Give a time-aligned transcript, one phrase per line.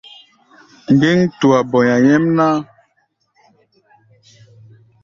[0.95, 2.47] Ŋgéŋ tua bɔ̧i̧a̧ nyɛ́mná.